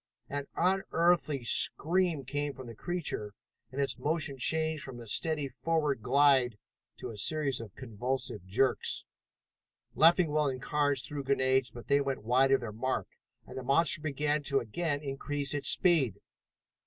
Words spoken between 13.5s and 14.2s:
the monster